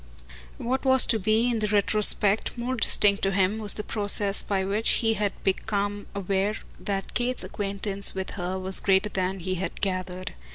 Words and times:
What 0.57 0.83
was 0.83 1.05
to 1.05 1.19
be 1.19 1.47
in 1.47 1.59
the 1.59 1.67
retrospect 1.67 2.57
more 2.57 2.73
distinct 2.75 3.21
to 3.21 3.29
him 3.29 3.59
was 3.59 3.75
the 3.75 3.83
process 3.83 4.41
by 4.41 4.65
which 4.65 4.93
he 5.05 5.13
had 5.13 5.31
become 5.43 6.07
aware 6.15 6.55
that 6.79 7.13
Kate's 7.13 7.43
acquaintance 7.43 8.15
with 8.15 8.31
her 8.31 8.57
was 8.57 8.79
greater 8.79 9.09
than 9.09 9.37
he 9.41 9.53
had 9.61 9.79
gathered. 9.79 10.33